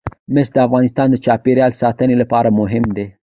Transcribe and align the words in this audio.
مس 0.33 0.47
د 0.53 0.57
افغانستان 0.67 1.07
د 1.11 1.15
چاپیریال 1.25 1.71
ساتنې 1.81 2.15
لپاره 2.21 2.49
مهم 2.59 2.85
دي. 2.95 3.05